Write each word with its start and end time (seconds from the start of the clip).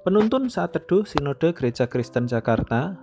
Penuntun 0.00 0.48
saat 0.48 0.72
teduh 0.72 1.04
Sinode 1.04 1.52
Gereja 1.52 1.84
Kristen 1.84 2.24
Jakarta, 2.24 2.96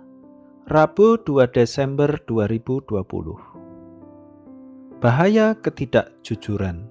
Rabu 0.66 1.14
2 1.14 1.46
Desember 1.46 2.18
2020. 2.26 4.98
Bahaya 4.98 5.54
ketidakjujuran. 5.54 6.90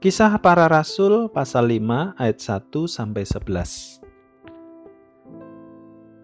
Kisah 0.00 0.40
para 0.40 0.72
Rasul 0.72 1.28
pasal 1.28 1.68
5 1.68 2.16
ayat 2.16 2.40
1 2.40 2.88
sampai 2.88 3.28
11. 3.28 4.00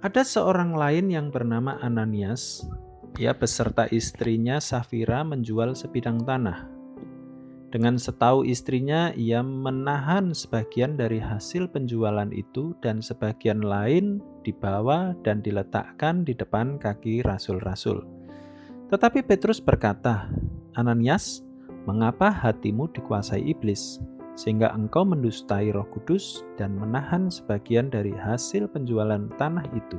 Ada 0.01 0.25
seorang 0.25 0.73
lain 0.73 1.13
yang 1.13 1.29
bernama 1.29 1.77
Ananias. 1.85 2.65
Ia 3.21 3.37
beserta 3.37 3.93
istrinya 3.93 4.57
Safira 4.57 5.21
menjual 5.21 5.77
sebidang 5.77 6.25
tanah 6.25 6.82
dengan 7.73 7.97
setahu 7.97 8.45
istrinya, 8.45 9.17
ia 9.17 9.41
menahan 9.41 10.37
sebagian 10.37 11.01
dari 11.01 11.17
hasil 11.17 11.73
penjualan 11.73 12.29
itu 12.29 12.77
dan 12.85 13.01
sebagian 13.01 13.65
lain 13.65 14.21
dibawa 14.45 15.17
dan 15.25 15.41
diletakkan 15.41 16.21
di 16.21 16.37
depan 16.37 16.77
kaki 16.77 17.25
rasul-rasul. 17.25 18.05
Tetapi 18.93 19.25
Petrus 19.25 19.57
berkata, 19.57 20.29
Ananias, 20.77 21.41
mengapa 21.89 22.29
hatimu 22.29 22.93
dikuasai 22.93 23.41
iblis, 23.41 23.97
sehingga 24.37 24.69
engkau 24.77 25.09
mendustai 25.09 25.73
roh 25.73 25.89
kudus 25.97 26.45
dan 26.61 26.77
menahan 26.77 27.33
sebagian 27.33 27.89
dari 27.89 28.13
hasil 28.13 28.69
penjualan 28.69 29.33
tanah 29.41 29.65
itu? 29.73 29.97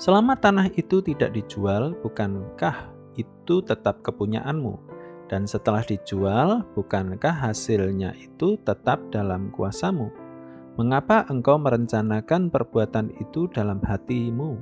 Selama 0.00 0.40
tanah 0.40 0.72
itu 0.72 1.04
tidak 1.04 1.36
dijual, 1.36 1.92
bukankah 2.00 2.96
itu 3.20 3.60
tetap 3.60 4.00
kepunyaanmu? 4.00 4.95
Dan 5.26 5.42
setelah 5.46 5.82
dijual, 5.82 6.62
bukankah 6.78 7.50
hasilnya 7.50 8.14
itu 8.14 8.54
tetap 8.62 9.02
dalam 9.10 9.50
kuasamu? 9.50 10.06
Mengapa 10.78 11.26
engkau 11.26 11.58
merencanakan 11.58 12.52
perbuatan 12.52 13.10
itu 13.18 13.50
dalam 13.50 13.82
hatimu? 13.82 14.54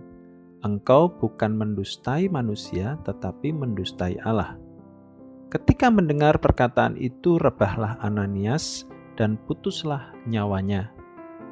Engkau 0.64 1.12
bukan 1.12 1.52
mendustai 1.52 2.32
manusia, 2.32 2.96
tetapi 3.04 3.52
mendustai 3.52 4.16
Allah. 4.24 4.56
Ketika 5.52 5.92
mendengar 5.92 6.40
perkataan 6.40 6.96
itu, 6.96 7.36
rebahlah 7.36 8.00
Ananias 8.00 8.88
dan 9.20 9.36
putuslah 9.44 10.16
nyawanya. 10.24 10.88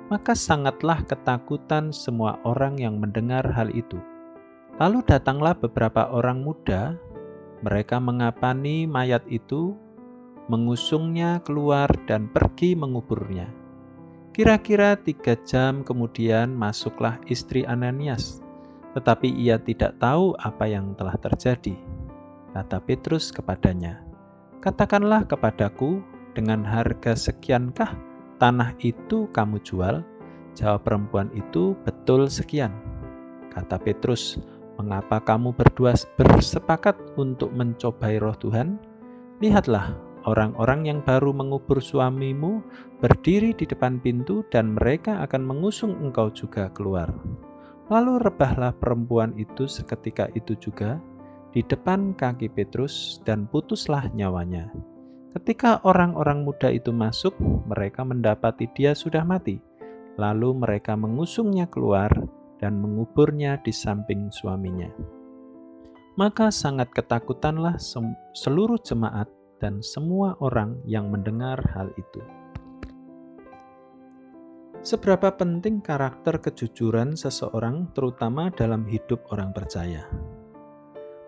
Maka 0.08 0.32
sangatlah 0.32 1.04
ketakutan 1.04 1.92
semua 1.92 2.40
orang 2.48 2.80
yang 2.80 2.96
mendengar 2.96 3.44
hal 3.52 3.68
itu. 3.70 4.00
Lalu 4.80 5.04
datanglah 5.04 5.52
beberapa 5.52 6.08
orang 6.08 6.40
muda 6.40 6.96
mereka 7.62 8.02
mengapani 8.02 8.84
mayat 8.84 9.22
itu, 9.30 9.78
mengusungnya 10.50 11.38
keluar, 11.46 11.88
dan 12.10 12.26
pergi 12.28 12.74
menguburnya. 12.74 13.46
Kira-kira 14.34 14.98
tiga 14.98 15.38
jam 15.44 15.86
kemudian 15.86 16.56
masuklah 16.56 17.20
istri 17.28 17.62
Ananias, 17.68 18.42
tetapi 18.96 19.28
ia 19.28 19.60
tidak 19.60 19.96
tahu 20.02 20.34
apa 20.40 20.66
yang 20.66 20.96
telah 20.96 21.14
terjadi. 21.20 21.76
Kata 22.52 22.80
Petrus 22.80 23.32
kepadanya, 23.32 24.02
"Katakanlah 24.60 25.28
kepadaku, 25.28 26.00
dengan 26.32 26.64
harga 26.64 27.12
sekiankah 27.12 27.92
tanah 28.40 28.72
itu 28.80 29.28
kamu 29.36 29.60
jual?" 29.60 30.00
Jawab 30.52 30.84
perempuan 30.84 31.32
itu, 31.32 31.76
"Betul 31.84 32.28
sekian." 32.28 32.72
Kata 33.52 33.76
Petrus, 33.76 34.40
Mengapa 34.80 35.20
kamu 35.20 35.52
berdua 35.52 35.92
bersepakat 36.16 36.96
untuk 37.20 37.52
mencobai 37.52 38.16
roh 38.16 38.36
Tuhan? 38.40 38.80
Lihatlah, 39.44 39.92
orang-orang 40.24 40.88
yang 40.88 40.98
baru 41.04 41.34
mengubur 41.34 41.82
suamimu 41.82 42.62
berdiri 43.02 43.52
di 43.52 43.68
depan 43.68 44.00
pintu 44.00 44.46
dan 44.48 44.78
mereka 44.78 45.20
akan 45.26 45.42
mengusung 45.44 45.98
engkau 46.00 46.32
juga 46.32 46.72
keluar. 46.72 47.12
Lalu 47.92 48.24
rebahlah 48.24 48.72
perempuan 48.72 49.36
itu 49.36 49.68
seketika 49.68 50.30
itu 50.32 50.56
juga 50.56 50.96
di 51.52 51.60
depan 51.60 52.16
kaki 52.16 52.48
Petrus 52.48 53.20
dan 53.28 53.44
putuslah 53.44 54.08
nyawanya. 54.16 54.72
Ketika 55.36 55.80
orang-orang 55.84 56.44
muda 56.44 56.72
itu 56.72 56.92
masuk, 56.92 57.36
mereka 57.68 58.04
mendapati 58.04 58.68
dia 58.72 58.96
sudah 58.96 59.24
mati. 59.24 59.60
Lalu 60.20 60.56
mereka 60.64 60.92
mengusungnya 60.92 61.68
keluar 61.68 62.12
dan 62.62 62.78
menguburnya 62.78 63.58
di 63.66 63.74
samping 63.74 64.30
suaminya. 64.30 64.86
Maka 66.14 66.54
sangat 66.54 66.94
ketakutanlah 66.94 67.82
seluruh 68.30 68.78
jemaat 68.78 69.26
dan 69.58 69.82
semua 69.82 70.38
orang 70.38 70.78
yang 70.86 71.10
mendengar 71.10 71.58
hal 71.74 71.90
itu. 71.98 72.22
Seberapa 74.82 75.34
penting 75.34 75.78
karakter 75.78 76.42
kejujuran 76.42 77.14
seseorang, 77.14 77.90
terutama 77.94 78.50
dalam 78.50 78.86
hidup 78.86 79.22
orang 79.30 79.54
percaya? 79.54 80.06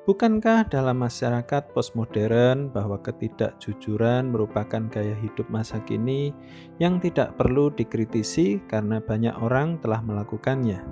Bukankah 0.04 0.68
dalam 0.68 1.00
masyarakat 1.00 1.72
postmodern 1.72 2.68
bahwa 2.68 3.00
ketidakjujuran 3.00 4.28
merupakan 4.28 4.84
gaya 4.92 5.16
hidup 5.16 5.48
masa 5.48 5.80
kini 5.80 6.28
yang 6.76 7.00
tidak 7.00 7.32
perlu 7.40 7.72
dikritisi 7.72 8.60
karena 8.68 9.00
banyak 9.00 9.32
orang 9.40 9.80
telah 9.80 10.04
melakukannya? 10.04 10.84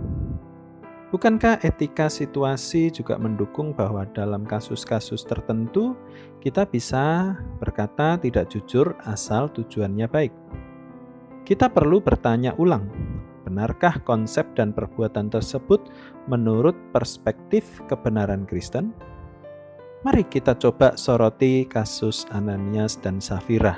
Bukankah 1.13 1.61
etika 1.61 2.09
situasi 2.09 2.89
juga 2.89 3.21
mendukung 3.21 3.77
bahwa 3.77 4.09
dalam 4.17 4.49
kasus-kasus 4.49 5.29
tertentu 5.29 5.93
kita 6.41 6.65
bisa 6.65 7.37
berkata 7.61 8.17
tidak 8.17 8.49
jujur 8.49 8.97
asal 9.05 9.53
tujuannya 9.53 10.09
baik? 10.09 10.33
Kita 11.45 11.69
perlu 11.69 12.01
bertanya 12.01 12.57
ulang, 12.57 12.89
benarkah 13.53 14.01
konsep 14.09 14.49
dan 14.57 14.73
perbuatan 14.73 15.29
tersebut 15.29 15.93
menurut 16.25 16.73
perspektif 16.97 17.85
kebenaran 17.93 18.49
Kristen? 18.49 18.97
Mari 20.09 20.25
kita 20.25 20.57
coba 20.57 20.97
soroti 20.97 21.69
kasus 21.69 22.25
Ananias 22.33 22.97
dan 22.97 23.21
Safira. 23.21 23.77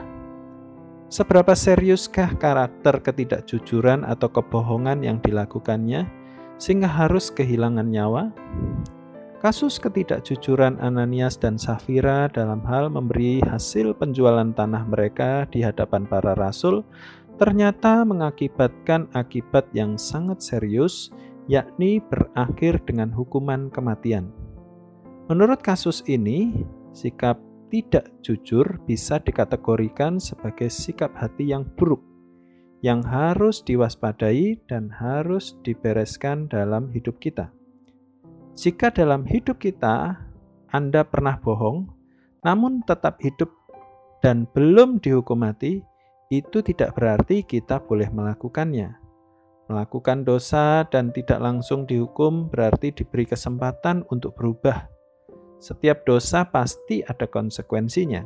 Seberapa 1.11 1.59
seriuskah 1.59 2.39
karakter 2.39 3.03
ketidakjujuran 3.03 4.07
atau 4.07 4.31
kebohongan 4.31 5.03
yang 5.03 5.19
dilakukannya? 5.19 6.25
sehingga 6.59 6.89
harus 6.89 7.31
kehilangan 7.31 7.87
nyawa? 7.91 8.31
Kasus 9.45 9.77
ketidakjujuran 9.77 10.81
Ananias 10.81 11.37
dan 11.37 11.61
Safira 11.61 12.33
dalam 12.33 12.65
hal 12.65 12.89
memberi 12.89 13.45
hasil 13.45 13.93
penjualan 13.93 14.49
tanah 14.57 14.89
mereka 14.89 15.45
di 15.53 15.61
hadapan 15.61 16.09
para 16.09 16.33
rasul 16.33 16.81
ternyata 17.37 18.07
mengakibatkan 18.07 19.11
akibat 19.13 19.67
yang 19.75 19.99
sangat 19.99 20.41
serius, 20.41 21.11
yakni 21.51 22.01
berakhir 22.09 22.81
dengan 22.87 23.11
hukuman 23.11 23.69
kematian. 23.69 24.31
Menurut 25.27 25.61
kasus 25.65 26.05
ini, 26.05 26.65
sikap 26.95 27.41
tidak 27.73 28.13
jujur 28.23 28.79
bisa 28.87 29.19
dikategorikan 29.19 30.21
sebagai 30.23 30.71
sikap 30.71 31.11
hati 31.17 31.51
yang 31.51 31.67
buruk 31.75 32.01
yang 32.85 33.01
harus 33.01 33.65
diwaspadai 33.65 34.61
dan 34.69 34.93
harus 34.93 35.57
dibereskan 35.65 36.45
dalam 36.53 36.93
hidup 36.93 37.17
kita. 37.17 37.49
Jika 38.61 38.93
dalam 38.93 39.25
hidup 39.25 39.57
kita 39.57 40.21
Anda 40.69 41.01
pernah 41.01 41.41
bohong, 41.41 41.89
namun 42.45 42.85
tetap 42.85 43.17
hidup 43.25 43.49
dan 44.21 44.45
belum 44.53 45.01
dihukum 45.01 45.41
mati, 45.41 45.81
itu 46.41 46.65
tidak 46.65 46.97
berarti 46.97 47.45
kita 47.45 47.85
boleh 47.85 48.09
melakukannya. 48.11 48.97
Melakukan 49.69 50.25
dosa 50.25 50.85
dan 50.89 51.13
tidak 51.13 51.41
langsung 51.41 51.85
dihukum 51.85 52.49
berarti 52.49 52.93
diberi 52.93 53.25
kesempatan 53.25 54.05
untuk 54.13 54.37
berubah. 54.37 54.89
Setiap 55.61 56.05
dosa 56.05 56.45
pasti 56.49 57.01
ada 57.01 57.25
konsekuensinya. 57.25 58.25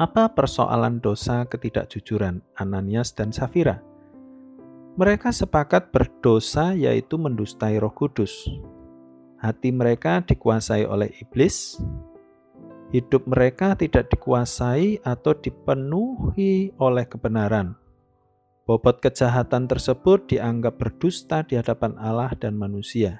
Apa 0.00 0.32
persoalan 0.32 0.98
dosa 0.98 1.44
ketidakjujuran 1.46 2.40
Ananias 2.56 3.12
dan 3.12 3.30
Safira? 3.30 3.78
Mereka 4.94 5.34
sepakat 5.34 5.90
berdosa 5.90 6.72
yaitu 6.72 7.20
mendustai 7.20 7.76
Roh 7.76 7.92
Kudus. 7.92 8.46
Hati 9.42 9.74
mereka 9.74 10.24
dikuasai 10.24 10.88
oleh 10.88 11.12
iblis. 11.20 11.76
Hidup 12.94 13.26
mereka 13.26 13.74
tidak 13.74 14.06
dikuasai 14.14 15.02
atau 15.02 15.34
dipenuhi 15.34 16.70
oleh 16.78 17.02
kebenaran. 17.02 17.74
Bobot 18.70 19.02
kejahatan 19.02 19.66
tersebut 19.66 20.30
dianggap 20.30 20.78
berdusta 20.78 21.42
di 21.42 21.58
hadapan 21.58 21.98
Allah 21.98 22.30
dan 22.38 22.54
manusia. 22.54 23.18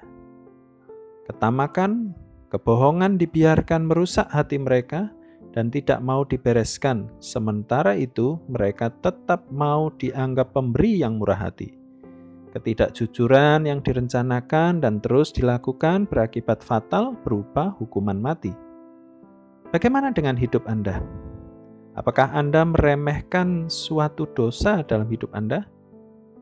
Ketamakan, 1.27 2.15
kebohongan 2.55 3.19
dibiarkan 3.19 3.83
merusak 3.83 4.31
hati 4.31 4.55
mereka 4.55 5.11
dan 5.51 5.67
tidak 5.67 5.99
mau 5.99 6.23
dibereskan. 6.23 7.11
Sementara 7.19 7.99
itu, 7.99 8.39
mereka 8.47 8.95
tetap 9.03 9.43
mau 9.51 9.91
dianggap 9.91 10.55
pemberi 10.55 11.03
yang 11.03 11.19
murah 11.19 11.51
hati. 11.51 11.75
Ketidakjujuran 12.55 13.67
yang 13.67 13.83
direncanakan 13.83 14.79
dan 14.79 15.03
terus 15.03 15.35
dilakukan 15.35 16.07
berakibat 16.07 16.63
fatal 16.63 17.11
berupa 17.27 17.75
hukuman 17.75 18.15
mati. 18.15 18.64
Bagaimana 19.75 20.15
dengan 20.15 20.39
hidup 20.39 20.71
Anda? 20.71 21.03
Apakah 21.99 22.31
Anda 22.31 22.63
meremehkan 22.63 23.67
suatu 23.67 24.23
dosa 24.31 24.79
dalam 24.87 25.11
hidup 25.11 25.35
Anda? 25.35 25.67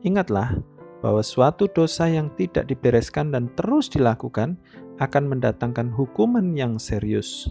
Ingatlah 0.06 0.54
bahwa 1.02 1.18
suatu 1.18 1.66
dosa 1.66 2.06
yang 2.06 2.30
tidak 2.38 2.70
dibereskan 2.70 3.34
dan 3.34 3.50
terus 3.58 3.90
dilakukan 3.90 4.54
akan 5.02 5.34
mendatangkan 5.34 5.90
hukuman 5.90 6.54
yang 6.54 6.78
serius. 6.78 7.50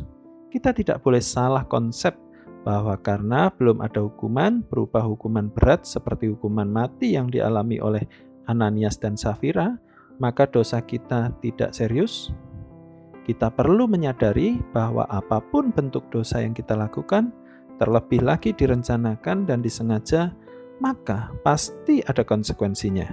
Kita 0.56 0.71
tidak 0.71 1.03
boleh 1.03 1.19
salah 1.19 1.68
konsep 1.68 2.15
bahwa 2.63 2.95
karena 3.03 3.51
belum 3.51 3.83
ada 3.83 4.07
hukuman 4.07 4.63
berupa 4.63 5.03
hukuman 5.03 5.51
berat 5.51 5.83
seperti 5.83 6.31
hukuman 6.31 6.71
mati 6.71 7.19
yang 7.19 7.27
dialami 7.27 7.83
oleh 7.83 8.07
Ananias 8.47 8.95
dan 9.03 9.19
Safira, 9.19 9.75
maka 10.15 10.47
dosa 10.47 10.80
kita 10.80 11.35
tidak 11.44 11.75
serius. 11.75 12.31
Kita 13.24 13.48
perlu 13.48 13.88
menyadari 13.88 14.60
bahwa 14.75 15.08
apa 15.08 15.40
pun 15.40 15.72
bentuk 15.72 16.04
dosa 16.12 16.44
yang 16.44 16.52
kita 16.52 16.75
lakukan, 16.75 17.31
terlebih 17.80 18.20
lagi 18.20 18.52
direncanakan 18.52 19.48
dan 19.48 19.64
disengaja, 19.64 20.36
maka 20.84 21.31
pasti 21.42 22.04
ada 22.04 22.28
konsekuensinya. 22.28 23.08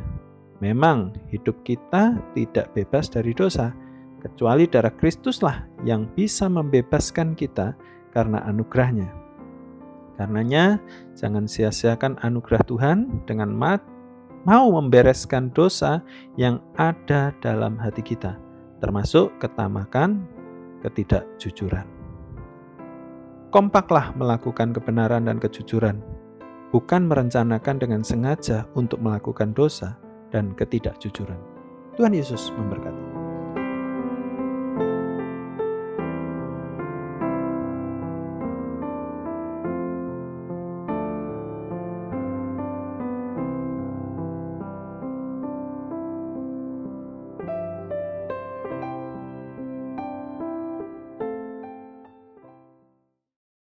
Memang 0.58 1.14
hidup 1.30 1.62
kita 1.62 2.18
tidak 2.34 2.74
bebas 2.74 3.06
dari 3.06 3.30
dosa, 3.32 3.70
kecuali 4.20 4.68
darah 4.68 4.92
Kristuslah 4.92 5.64
yang 5.86 6.10
bisa 6.12 6.50
membebaskan 6.50 7.38
kita 7.38 7.72
karena 8.12 8.44
anugerahnya. 8.44 9.08
Karenanya, 10.20 10.76
jangan 11.16 11.48
sia-siakan 11.48 12.20
anugerah 12.20 12.60
Tuhan 12.68 13.24
dengan 13.24 13.56
mat 13.56 13.80
mau 14.44 14.68
membereskan 14.76 15.48
dosa 15.56 16.04
yang 16.36 16.60
ada 16.76 17.32
dalam 17.40 17.80
hati 17.80 18.04
kita, 18.04 18.36
termasuk 18.80 19.30
ketamakan, 19.38 20.24
ketidakjujuran. 20.82 21.86
Kompaklah 23.52 24.16
melakukan 24.16 24.72
kebenaran 24.72 25.28
dan 25.28 25.36
kejujuran, 25.36 26.00
bukan 26.72 27.06
merencanakan 27.06 27.76
dengan 27.76 28.02
sengaja 28.02 28.64
untuk 28.74 28.98
melakukan 29.02 29.52
dosa, 29.52 30.00
dan 30.30 30.54
ketidakjujuran. 30.54 31.38
Tuhan 31.98 32.14
Yesus 32.14 32.54
memberkati. 32.54 32.99